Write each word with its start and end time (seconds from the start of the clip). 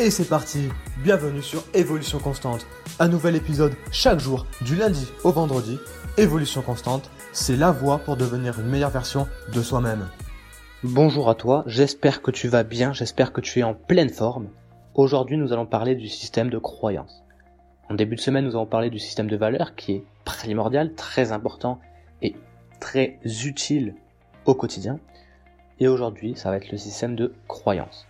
Et 0.00 0.10
c'est 0.10 0.28
parti 0.28 0.70
Bienvenue 1.04 1.40
sur 1.40 1.62
Évolution 1.72 2.18
Constante. 2.18 2.66
Un 2.98 3.06
nouvel 3.06 3.36
épisode 3.36 3.74
chaque 3.92 4.18
jour, 4.18 4.44
du 4.60 4.74
lundi 4.74 5.06
au 5.22 5.30
vendredi. 5.30 5.78
Évolution 6.18 6.62
Constante, 6.62 7.12
c'est 7.32 7.54
la 7.54 7.70
voie 7.70 7.98
pour 7.98 8.16
devenir 8.16 8.58
une 8.58 8.66
meilleure 8.66 8.90
version 8.90 9.28
de 9.52 9.62
soi-même. 9.62 10.08
Bonjour 10.82 11.30
à 11.30 11.36
toi, 11.36 11.62
j'espère 11.68 12.22
que 12.22 12.32
tu 12.32 12.48
vas 12.48 12.64
bien, 12.64 12.92
j'espère 12.92 13.32
que 13.32 13.40
tu 13.40 13.60
es 13.60 13.62
en 13.62 13.74
pleine 13.74 14.08
forme. 14.08 14.48
Aujourd'hui 14.96 15.36
nous 15.36 15.52
allons 15.52 15.64
parler 15.64 15.94
du 15.94 16.08
système 16.08 16.50
de 16.50 16.58
croyance. 16.58 17.22
En 17.88 17.94
début 17.94 18.16
de 18.16 18.20
semaine 18.20 18.46
nous 18.46 18.56
allons 18.56 18.66
parler 18.66 18.90
du 18.90 18.98
système 18.98 19.28
de 19.28 19.36
valeurs 19.36 19.76
qui 19.76 19.92
est 19.92 20.04
primordial, 20.24 20.94
très 20.94 21.30
important 21.30 21.78
et 22.20 22.34
très 22.80 23.20
utile 23.44 23.94
au 24.44 24.56
quotidien. 24.56 24.98
Et 25.78 25.86
aujourd'hui 25.86 26.34
ça 26.34 26.50
va 26.50 26.56
être 26.56 26.72
le 26.72 26.78
système 26.78 27.14
de 27.14 27.32
croyance 27.46 28.08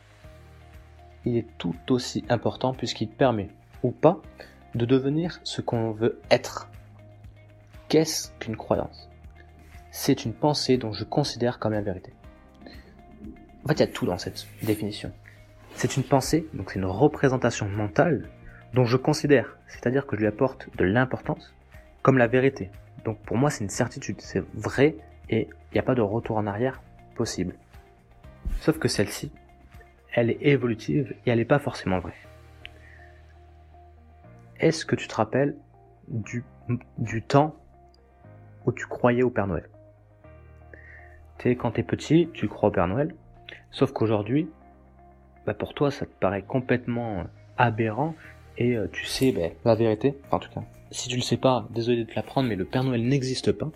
il 1.25 1.37
est 1.37 1.47
tout 1.59 1.75
aussi 1.91 2.25
important 2.29 2.75
puisqu'il 2.75 3.09
permet, 3.09 3.49
ou 3.83 3.91
pas, 3.91 4.21
de 4.75 4.85
devenir 4.85 5.41
ce 5.45 5.61
qu'on 5.61 5.93
veut 5.93 6.21
être. 6.31 6.69
Qu'est-ce 7.89 8.31
qu'une 8.41 8.57
croyance? 8.57 9.09
C'est 9.91 10.25
une 10.25 10.35
pensée 10.35 10.77
dont 10.77 10.93
je 10.93 11.05
considère 11.05 11.59
comme 11.59 11.73
la 11.73 11.81
vérité. 11.81 12.13
En 13.65 13.69
fait, 13.69 13.75
il 13.75 13.81
y 13.81 13.85
a 13.85 13.87
tout 13.87 14.07
dans 14.07 14.19
cette 14.19 14.47
définition. 14.63 15.13
C'est 15.77 15.97
une 15.97 16.03
pensée, 16.03 16.47
donc 16.55 16.71
c'est 16.71 16.79
une 16.79 16.85
représentation 16.85 17.69
mentale 17.69 18.29
dont 18.75 18.85
je 18.85 18.97
considère, 18.97 19.57
c'est-à-dire 19.69 20.07
que 20.07 20.17
je 20.17 20.23
lui 20.23 20.27
apporte 20.27 20.69
de 20.77 20.85
l'importance, 20.85 21.55
comme 22.03 22.19
la 22.19 22.27
vérité. 22.27 22.71
Donc 23.05 23.19
pour 23.21 23.37
moi, 23.37 23.51
c'est 23.51 23.63
une 23.63 23.71
certitude, 23.71 24.21
c'est 24.21 24.43
vrai 24.55 24.97
et 25.31 25.49
il 25.71 25.75
n'y 25.75 25.79
a 25.79 25.85
pas 25.85 25.95
de 25.95 26.03
retour 26.03 26.37
en 26.37 26.47
arrière 26.47 26.83
possible. 27.15 27.55
Sauf 28.61 28.79
que 28.79 28.89
celle-ci, 28.89 29.31
elle 30.15 30.31
est 30.31 30.39
évolutive 30.41 31.15
et 31.27 31.31
elle 31.31 31.39
n'est 31.39 31.45
pas 31.45 31.59
forcément 31.59 31.99
vraie. 31.99 32.15
Est-ce 34.61 34.87
que 34.87 34.97
tu 34.97 35.09
te 35.09 35.15
rappelles 35.15 35.57
du, 36.09 36.45
temps 37.27 37.57
où 38.65 38.73
tu 38.73 38.87
croyais 38.87 39.25
au 39.25 39.31
Père 39.31 39.49
Noël? 39.49 39.69
Tu 41.39 41.49
sais, 41.49 41.57
quand 41.57 41.73
t'es 41.73 41.83
petit, 41.83 42.31
tu 42.33 42.49
crois 42.49 42.69
au 42.69 42.73
Père 42.73 42.87
Noël, 42.87 43.15
sauf 43.71 43.93
qu'aujourd'hui, 43.93 44.49
bah 45.45 45.55
pour 45.55 45.75
toi, 45.75 45.91
ça 45.91 46.07
te 46.07 46.13
paraît 46.13 46.43
complètement 46.43 47.25
aberrant 47.59 48.15
et 48.57 48.77
euh, 48.77 48.89
tu 48.91 49.05
sais 49.05 49.33
bah, 49.33 49.49
la 49.65 49.75
vérité, 49.75 50.17
en 50.31 50.39
tout 50.39 50.49
cas. 50.51 50.63
Si 50.93 51.09
tu 51.09 51.17
le 51.17 51.23
sais 51.23 51.37
pas, 51.37 51.67
désolé 51.71 52.05
de 52.05 52.11
te 52.11 52.15
l'apprendre, 52.15 52.49
mais 52.49 52.57
le 52.57 52.65
Père 52.65 52.85
Noël 52.85 53.05
n'existe 53.05 53.51
pas. 53.51 53.71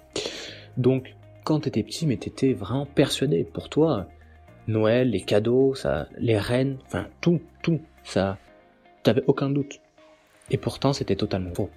Donc, 0.76 1.16
quand 1.42 1.60
t'étais 1.60 1.82
petit, 1.82 2.06
mais 2.06 2.16
t'étais 2.16 2.52
vraiment 2.52 2.86
persuadé. 2.86 3.42
Pour 3.42 3.68
toi, 3.68 4.06
Noël, 4.68 5.10
les 5.10 5.22
cadeaux, 5.22 5.74
ça, 5.74 6.08
les 6.18 6.38
reines, 6.38 6.76
enfin 6.86 7.06
tout, 7.22 7.40
tout, 7.62 7.80
ça, 8.04 8.36
t'avais 9.02 9.24
aucun 9.26 9.48
doute. 9.48 9.80
Et 10.50 10.58
pourtant, 10.58 10.92
c'était 10.92 11.16
totalement 11.16 11.54
faux. 11.54 11.70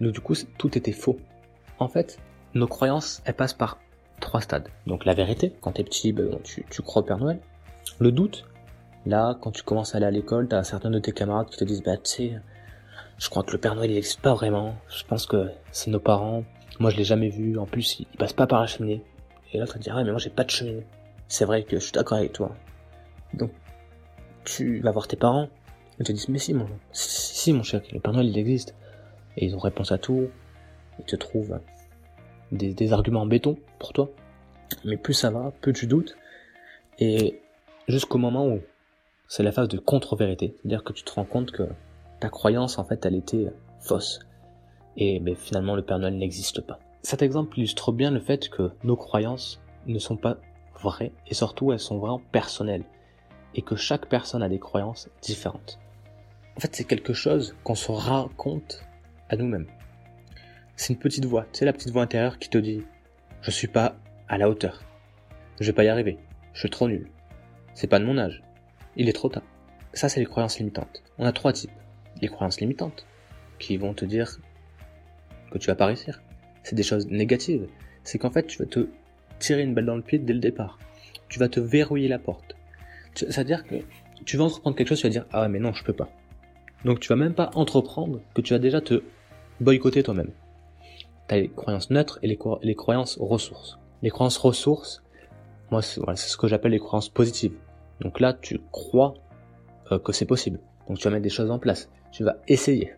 Donc 0.00 0.12
du 0.12 0.20
coup, 0.20 0.34
tout 0.56 0.78
était 0.78 0.92
faux. 0.92 1.18
En 1.80 1.88
fait, 1.88 2.18
nos 2.54 2.68
croyances, 2.68 3.22
elles 3.24 3.34
passent 3.34 3.54
par 3.54 3.78
trois 4.20 4.40
stades. 4.40 4.68
Donc 4.86 5.04
la 5.04 5.14
vérité, 5.14 5.52
quand 5.60 5.72
t'es 5.72 5.84
petit, 5.84 6.12
ben, 6.12 6.38
tu, 6.44 6.64
tu 6.70 6.82
crois 6.82 7.02
au 7.02 7.04
Père 7.04 7.18
Noël. 7.18 7.40
Le 7.98 8.12
doute, 8.12 8.44
là, 9.04 9.36
quand 9.40 9.50
tu 9.50 9.64
commences 9.64 9.94
à 9.94 9.98
aller 9.98 10.06
à 10.06 10.10
l'école, 10.12 10.46
t'as 10.46 10.62
certains 10.62 10.90
de 10.90 10.98
tes 11.00 11.12
camarades 11.12 11.48
qui 11.48 11.56
te 11.56 11.64
disent, 11.64 11.82
bah 11.82 11.96
tu 11.96 12.02
sais, 12.04 12.32
je 13.18 13.28
crois 13.28 13.42
que 13.42 13.50
le 13.50 13.58
Père 13.58 13.74
Noël 13.74 13.90
il 13.90 13.94
n'existe 13.94 14.20
pas 14.20 14.34
vraiment. 14.34 14.76
Je 14.88 15.02
pense 15.04 15.26
que 15.26 15.50
c'est 15.72 15.90
nos 15.90 16.00
parents. 16.00 16.44
Moi, 16.78 16.90
je 16.90 16.96
l'ai 16.96 17.04
jamais 17.04 17.30
vu. 17.30 17.58
En 17.58 17.66
plus, 17.66 17.98
il, 17.98 18.06
passe 18.16 18.32
pas 18.32 18.46
par 18.46 18.60
la 18.60 18.68
cheminée. 18.68 19.02
Et 19.52 19.58
là, 19.58 19.66
tu 19.66 19.72
te 19.72 19.78
dis, 19.78 19.90
ah, 19.90 20.04
mais 20.04 20.10
moi, 20.10 20.20
j'ai 20.20 20.30
pas 20.30 20.44
de 20.44 20.50
cheminée 20.50 20.86
c'est 21.28 21.44
vrai 21.44 21.62
que 21.64 21.76
je 21.78 21.84
suis 21.84 21.92
d'accord 21.92 22.18
avec 22.18 22.32
toi. 22.32 22.54
Donc, 23.34 23.50
tu 24.44 24.80
vas 24.80 24.90
voir 24.90 25.06
tes 25.06 25.16
parents, 25.16 25.48
ils 25.98 26.06
te 26.06 26.12
disent, 26.12 26.28
mais 26.28 26.38
si, 26.38 26.54
mon, 26.54 26.66
si, 26.92 27.52
mon 27.52 27.62
cher, 27.62 27.82
le 27.92 28.00
Père 28.00 28.12
Noël, 28.12 28.26
il 28.26 28.38
existe. 28.38 28.74
Et 29.36 29.44
ils 29.46 29.54
ont 29.54 29.58
réponse 29.58 29.92
à 29.92 29.98
tout, 29.98 30.28
ils 30.98 31.04
te 31.04 31.16
trouvent 31.16 31.60
des, 32.50 32.74
des 32.74 32.92
arguments 32.92 33.22
en 33.22 33.26
béton 33.26 33.56
pour 33.78 33.92
toi. 33.92 34.10
Mais 34.84 34.96
plus 34.96 35.14
ça 35.14 35.30
va, 35.30 35.52
plus 35.60 35.72
tu 35.72 35.86
doutes. 35.86 36.16
Et 36.98 37.40
jusqu'au 37.86 38.18
moment 38.18 38.48
où 38.48 38.60
c'est 39.28 39.42
la 39.42 39.52
phase 39.52 39.68
de 39.68 39.78
contre-vérité, 39.78 40.56
c'est-à-dire 40.56 40.82
que 40.82 40.92
tu 40.92 41.04
te 41.04 41.12
rends 41.12 41.24
compte 41.24 41.52
que 41.52 41.64
ta 42.20 42.28
croyance, 42.28 42.78
en 42.78 42.84
fait, 42.84 43.04
elle 43.06 43.14
était 43.14 43.52
fausse. 43.80 44.20
Et 44.96 45.20
mais 45.20 45.34
finalement, 45.34 45.76
le 45.76 45.82
Père 45.82 45.98
Noël 45.98 46.16
n'existe 46.16 46.60
pas. 46.60 46.80
Cet 47.02 47.22
exemple 47.22 47.58
illustre 47.58 47.92
bien 47.92 48.10
le 48.10 48.20
fait 48.20 48.48
que 48.48 48.70
nos 48.82 48.96
croyances 48.96 49.60
ne 49.86 49.98
sont 49.98 50.16
pas 50.16 50.38
vraies 50.80 51.12
et 51.26 51.34
surtout 51.34 51.72
elles 51.72 51.80
sont 51.80 51.98
vraiment 51.98 52.20
personnelles 52.32 52.84
et 53.54 53.62
que 53.62 53.76
chaque 53.76 54.06
personne 54.06 54.42
a 54.42 54.48
des 54.48 54.58
croyances 54.58 55.08
différentes. 55.22 55.78
En 56.56 56.60
fait, 56.60 56.74
c'est 56.74 56.84
quelque 56.84 57.12
chose 57.12 57.54
qu'on 57.64 57.74
se 57.74 57.90
raconte 57.90 58.84
à 59.28 59.36
nous-mêmes. 59.36 59.66
C'est 60.76 60.92
une 60.92 60.98
petite 60.98 61.24
voix, 61.24 61.46
sais 61.52 61.64
la 61.64 61.72
petite 61.72 61.90
voix 61.90 62.02
intérieure 62.02 62.38
qui 62.38 62.48
te 62.48 62.58
dit 62.58 62.82
je 63.42 63.50
suis 63.50 63.68
pas 63.68 63.96
à 64.28 64.38
la 64.38 64.48
hauteur. 64.48 64.82
Je 65.60 65.66
vais 65.66 65.72
pas 65.72 65.84
y 65.84 65.88
arriver. 65.88 66.18
Je 66.52 66.60
suis 66.60 66.70
trop 66.70 66.88
nul. 66.88 67.08
C'est 67.74 67.86
pas 67.86 68.00
de 68.00 68.04
mon 68.04 68.18
âge. 68.18 68.42
Il 68.96 69.08
est 69.08 69.12
trop 69.12 69.28
tard. 69.28 69.44
Ça, 69.92 70.08
c'est 70.08 70.20
les 70.20 70.26
croyances 70.26 70.58
limitantes. 70.58 71.02
On 71.18 71.24
a 71.24 71.32
trois 71.32 71.52
types. 71.52 71.70
Les 72.20 72.28
croyances 72.28 72.60
limitantes, 72.60 73.06
qui 73.58 73.76
vont 73.76 73.94
te 73.94 74.04
dire 74.04 74.38
que 75.50 75.58
tu 75.58 75.68
vas 75.68 75.76
pas 75.76 75.86
réussir. 75.86 76.20
C'est 76.64 76.74
des 76.74 76.82
choses 76.82 77.06
négatives. 77.06 77.68
C'est 78.02 78.18
qu'en 78.18 78.30
fait, 78.30 78.46
tu 78.46 78.58
vas 78.58 78.66
te 78.66 78.88
tirer 79.38 79.62
une 79.62 79.74
balle 79.74 79.86
dans 79.86 79.96
le 79.96 80.02
pied 80.02 80.18
dès 80.18 80.32
le 80.32 80.40
départ. 80.40 80.78
Tu 81.28 81.38
vas 81.38 81.48
te 81.48 81.60
verrouiller 81.60 82.08
la 82.08 82.18
porte. 82.18 82.56
C'est-à-dire 83.14 83.64
que 83.66 83.76
tu 84.24 84.36
vas 84.36 84.44
entreprendre 84.44 84.76
quelque 84.76 84.88
chose, 84.88 85.00
tu 85.00 85.06
vas 85.06 85.12
dire 85.12 85.26
ah 85.32 85.48
mais 85.48 85.58
non 85.58 85.72
je 85.72 85.84
peux 85.84 85.92
pas. 85.92 86.08
Donc 86.84 87.00
tu 87.00 87.08
vas 87.08 87.16
même 87.16 87.34
pas 87.34 87.50
entreprendre 87.54 88.20
que 88.34 88.40
tu 88.40 88.52
vas 88.52 88.58
déjà 88.58 88.80
te 88.80 89.02
boycotter 89.60 90.02
toi-même. 90.02 90.30
Tu 91.28 91.34
as 91.34 91.38
les 91.38 91.48
croyances 91.48 91.90
neutres 91.90 92.18
et 92.22 92.28
les, 92.28 92.74
croyances 92.74 93.18
ressources. 93.18 93.78
Les 94.02 94.10
croyances 94.10 94.38
ressources, 94.38 95.02
moi 95.70 95.82
c'est 95.82 96.00
ce 96.16 96.36
que 96.36 96.46
j'appelle 96.46 96.72
les 96.72 96.78
croyances 96.78 97.08
positives. 97.08 97.54
Donc 98.00 98.20
là 98.20 98.32
tu 98.32 98.60
crois 98.70 99.14
euh, 99.90 99.98
que 99.98 100.12
c'est 100.12 100.26
possible. 100.26 100.60
Donc 100.88 100.98
tu 100.98 101.04
vas 101.04 101.10
mettre 101.10 101.24
des 101.24 101.30
choses 101.30 101.50
en 101.50 101.58
place. 101.58 101.90
Tu 102.12 102.24
vas 102.24 102.36
essayer. 102.46 102.94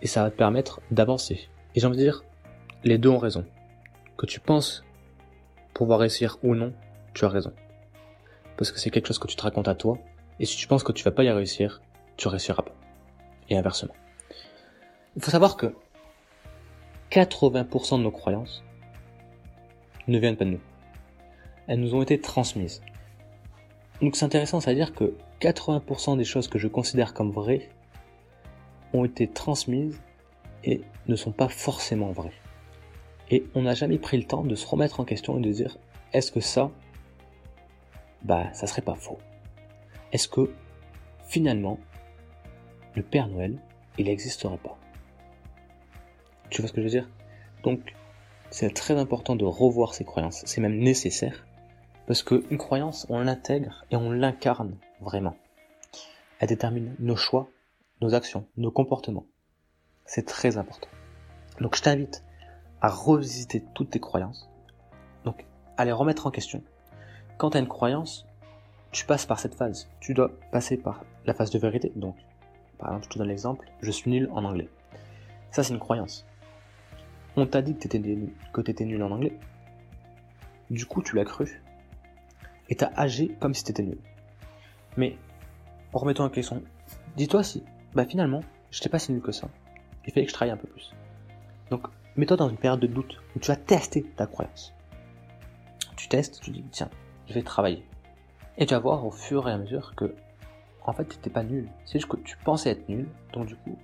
Et 0.00 0.06
ça 0.06 0.24
va 0.24 0.30
te 0.30 0.36
permettre 0.36 0.80
d'avancer. 0.90 1.48
Et 1.74 1.80
j'ai 1.80 1.86
envie 1.86 1.96
de 1.96 2.02
dire, 2.02 2.24
les 2.82 2.98
deux 2.98 3.08
ont 3.08 3.18
raison 3.18 3.44
que 4.16 4.26
tu 4.26 4.40
penses 4.40 4.84
pouvoir 5.74 6.00
réussir 6.00 6.38
ou 6.42 6.54
non, 6.54 6.72
tu 7.14 7.24
as 7.24 7.28
raison. 7.28 7.52
Parce 8.56 8.70
que 8.70 8.78
c'est 8.78 8.90
quelque 8.90 9.06
chose 9.06 9.18
que 9.18 9.26
tu 9.26 9.36
te 9.36 9.42
racontes 9.42 9.68
à 9.68 9.74
toi, 9.74 9.98
et 10.38 10.46
si 10.46 10.56
tu 10.56 10.66
penses 10.66 10.82
que 10.82 10.92
tu 10.92 11.04
vas 11.04 11.10
pas 11.10 11.24
y 11.24 11.30
réussir, 11.30 11.80
tu 12.16 12.28
réussiras 12.28 12.62
pas. 12.62 12.74
Et 13.48 13.56
inversement. 13.56 13.94
Il 15.16 15.22
faut 15.22 15.30
savoir 15.30 15.56
que 15.56 15.74
80% 17.10 17.98
de 17.98 18.02
nos 18.02 18.10
croyances 18.10 18.64
ne 20.08 20.18
viennent 20.18 20.36
pas 20.36 20.44
de 20.44 20.50
nous. 20.50 20.60
Elles 21.66 21.80
nous 21.80 21.94
ont 21.94 22.02
été 22.02 22.20
transmises. 22.20 22.82
Donc 24.00 24.16
c'est 24.16 24.24
intéressant, 24.24 24.60
c'est-à-dire 24.60 24.94
que 24.94 25.14
80% 25.40 26.16
des 26.16 26.24
choses 26.24 26.48
que 26.48 26.58
je 26.58 26.68
considère 26.68 27.14
comme 27.14 27.30
vraies 27.30 27.68
ont 28.92 29.04
été 29.04 29.28
transmises 29.28 30.00
et 30.64 30.82
ne 31.06 31.16
sont 31.16 31.32
pas 31.32 31.48
forcément 31.48 32.12
vraies. 32.12 32.32
Et 33.32 33.46
on 33.54 33.62
n'a 33.62 33.72
jamais 33.72 33.98
pris 33.98 34.18
le 34.18 34.24
temps 34.24 34.44
de 34.44 34.54
se 34.54 34.66
remettre 34.66 35.00
en 35.00 35.04
question 35.04 35.38
et 35.38 35.40
de 35.40 35.50
dire 35.50 35.78
est-ce 36.12 36.30
que 36.30 36.40
ça, 36.40 36.70
bah, 38.22 38.52
ça 38.52 38.66
serait 38.66 38.82
pas 38.82 38.94
faux? 38.94 39.18
Est-ce 40.12 40.28
que 40.28 40.52
finalement, 41.26 41.78
le 42.94 43.02
Père 43.02 43.28
Noël, 43.28 43.58
il 43.96 44.04
n'existerait 44.04 44.58
pas? 44.58 44.76
Tu 46.50 46.60
vois 46.60 46.68
ce 46.68 46.74
que 46.74 46.82
je 46.82 46.84
veux 46.84 46.90
dire? 46.90 47.08
Donc, 47.62 47.94
c'est 48.50 48.74
très 48.74 48.98
important 48.98 49.34
de 49.34 49.46
revoir 49.46 49.94
ses 49.94 50.04
croyances. 50.04 50.42
C'est 50.44 50.60
même 50.60 50.78
nécessaire 50.78 51.46
parce 52.06 52.22
qu'une 52.22 52.58
croyance, 52.58 53.06
on 53.08 53.20
l'intègre 53.20 53.86
et 53.90 53.96
on 53.96 54.10
l'incarne 54.10 54.76
vraiment. 55.00 55.36
Elle 56.38 56.48
détermine 56.48 56.94
nos 56.98 57.16
choix, 57.16 57.48
nos 58.02 58.12
actions, 58.12 58.46
nos 58.58 58.70
comportements. 58.70 59.24
C'est 60.04 60.26
très 60.26 60.58
important. 60.58 60.88
Donc 61.60 61.76
je 61.76 61.80
t'invite 61.80 62.22
à 62.82 62.88
revisiter 62.88 63.64
toutes 63.74 63.90
tes 63.90 64.00
croyances. 64.00 64.50
Donc, 65.24 65.46
à 65.76 65.84
les 65.84 65.92
remettre 65.92 66.26
en 66.26 66.30
question. 66.30 66.62
Quand 67.38 67.50
tu 67.50 67.56
as 67.56 67.60
une 67.60 67.68
croyance, 67.68 68.26
tu 68.90 69.06
passes 69.06 69.24
par 69.24 69.38
cette 69.38 69.54
phase. 69.54 69.88
Tu 70.00 70.14
dois 70.14 70.32
passer 70.50 70.76
par 70.76 71.04
la 71.24 71.32
phase 71.32 71.50
de 71.50 71.58
vérité. 71.58 71.92
Donc, 71.94 72.16
par 72.78 72.90
exemple, 72.90 73.04
je 73.04 73.10
te 73.10 73.18
donne 73.18 73.28
l'exemple, 73.28 73.70
je 73.80 73.90
suis 73.90 74.10
nul 74.10 74.28
en 74.32 74.44
anglais. 74.44 74.68
Ça, 75.52 75.62
c'est 75.62 75.72
une 75.72 75.78
croyance. 75.78 76.26
On 77.36 77.46
t'a 77.46 77.62
dit 77.62 77.74
que 77.74 77.86
tu 77.86 77.96
étais, 77.96 78.18
que 78.52 78.60
étais 78.60 78.84
nul 78.84 79.02
en 79.02 79.12
anglais. 79.12 79.38
Du 80.68 80.84
coup, 80.84 81.02
tu 81.02 81.14
l'as 81.14 81.24
cru. 81.24 81.62
Et 82.68 82.74
t'as 82.74 82.90
agi 82.96 83.34
comme 83.40 83.54
si 83.54 83.62
t'étais 83.62 83.84
nul. 83.84 83.98
Mais, 84.96 85.16
en 85.92 85.98
remettant 85.98 86.24
en 86.24 86.30
question, 86.30 86.62
dis-toi 87.16 87.44
si, 87.44 87.62
bah 87.94 88.04
finalement, 88.04 88.40
je 88.70 88.78
j'étais 88.78 88.88
pas 88.88 88.98
si 88.98 89.12
nul 89.12 89.22
que 89.22 89.32
ça. 89.32 89.48
Il 90.04 90.12
fallait 90.12 90.26
que 90.26 90.30
je 90.30 90.34
travaille 90.34 90.52
un 90.52 90.56
peu 90.56 90.66
plus. 90.66 90.92
Donc, 91.70 91.86
mets-toi 92.16 92.36
dans 92.36 92.48
une 92.48 92.56
période 92.56 92.80
de 92.80 92.86
doute 92.86 93.20
où 93.36 93.38
tu 93.38 93.48
vas 93.48 93.56
tester 93.56 94.02
ta 94.02 94.26
croyance. 94.26 94.72
Tu 95.96 96.08
testes, 96.08 96.40
tu 96.40 96.50
dis, 96.50 96.64
tiens, 96.70 96.90
je 97.28 97.34
vais 97.34 97.42
travailler. 97.42 97.84
Et 98.58 98.66
tu 98.66 98.74
vas 98.74 98.80
voir 98.80 99.04
au 99.06 99.10
fur 99.10 99.48
et 99.48 99.52
à 99.52 99.58
mesure 99.58 99.94
que 99.94 100.14
en 100.84 100.92
fait, 100.92 101.04
tu 101.04 101.16
n'étais 101.16 101.30
pas 101.30 101.44
nul. 101.44 101.68
C'est 101.84 101.98
juste 101.98 102.08
que 102.10 102.16
tu 102.16 102.36
pensais 102.38 102.70
être 102.70 102.88
nul, 102.88 103.08
donc 103.32 103.46
du 103.46 103.56
coup, 103.56 103.78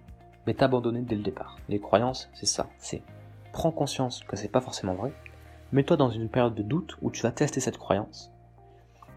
mais 0.47 0.55
t'as 0.55 0.65
abandonné 0.65 1.03
dès 1.03 1.15
le 1.15 1.23
départ. 1.23 1.59
Les 1.69 1.79
croyances, 1.79 2.29
c'est 2.35 2.47
ça. 2.47 2.67
C'est 2.79 3.03
prends 3.53 3.71
conscience 3.71 4.23
que 4.25 4.37
c'est 4.37 4.49
pas 4.49 4.61
forcément 4.61 4.95
vrai. 4.95 5.13
Mets-toi 5.73 5.97
dans 5.97 6.11
une 6.11 6.29
période 6.29 6.55
de 6.55 6.63
doute 6.63 6.97
où 7.03 7.11
tu 7.11 7.23
vas 7.23 7.31
tester 7.31 7.61
cette 7.61 7.79
croyance. 7.79 8.33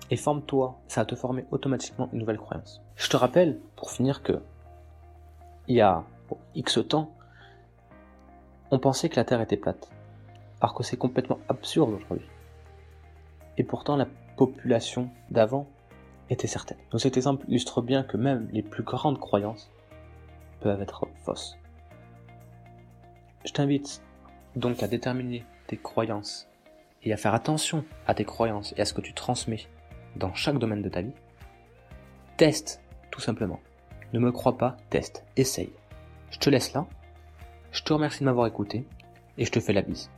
Et 0.10 0.18
forme-toi, 0.18 0.78
ça 0.88 1.02
va 1.02 1.06
te 1.06 1.16
former 1.16 1.46
automatiquement 1.52 2.10
une 2.12 2.20
nouvelle 2.20 2.38
croyance. 2.38 2.82
Je 2.98 3.10
te 3.10 3.18
rappelle, 3.18 3.60
pour 3.76 3.92
finir, 3.92 4.24
que 4.24 4.42
il 5.68 5.76
y 5.78 5.82
a 5.82 6.04
X 6.54 6.80
temps, 6.88 7.14
on 8.72 8.80
pensait 8.80 9.10
que 9.10 9.18
la 9.18 9.26
Terre 9.26 9.42
était 9.42 9.58
plate. 9.58 9.92
Alors 10.62 10.74
que 10.74 10.84
c'est 10.84 10.98
complètement 10.98 11.40
absurde 11.50 11.94
aujourd'hui. 11.94 12.28
Et 13.58 13.64
pourtant, 13.64 13.98
la 13.98 14.08
population 14.38 15.10
d'avant 15.30 15.68
était 16.30 16.48
certaine. 16.48 16.78
Donc 16.92 17.02
cet 17.02 17.18
exemple 17.18 17.46
illustre 17.50 17.82
bien 17.82 18.04
que 18.04 18.18
même 18.18 18.48
les 18.52 18.64
plus 18.64 18.84
grandes 18.84 19.20
croyances 19.20 19.70
peuvent 20.62 20.82
être 20.82 21.08
fausses. 21.24 21.58
Je 23.46 23.52
t'invite 23.52 24.02
donc 24.56 24.82
à 24.82 24.88
déterminer 24.88 25.44
tes 25.68 25.78
croyances 25.78 26.48
et 27.04 27.12
à 27.12 27.18
faire 27.18 27.34
attention 27.34 27.84
à 28.08 28.14
tes 28.14 28.26
croyances 28.26 28.74
et 28.78 28.82
à 28.82 28.86
ce 28.86 28.94
que 28.94 29.02
tu 29.02 29.14
transmets 29.14 29.68
dans 30.16 30.34
chaque 30.34 30.60
domaine 30.60 30.82
de 30.82 30.90
ta 30.90 31.02
vie. 31.02 31.14
Teste, 32.38 32.82
tout 33.10 33.22
simplement. 33.22 33.60
Ne 34.14 34.20
me 34.20 34.32
crois 34.32 34.58
pas, 34.58 34.78
teste, 34.90 35.26
essaye. 35.36 35.74
Je 36.30 36.40
te 36.40 36.50
laisse 36.50 36.74
là. 36.74 36.86
Je 37.72 37.84
te 37.84 37.94
remercie 37.94 38.20
de 38.20 38.26
m'avoir 38.26 38.48
écouté 38.48 38.86
et 39.38 39.46
je 39.46 39.52
te 39.52 39.60
fais 39.60 39.74
la 39.74 39.82
bise. 39.82 40.10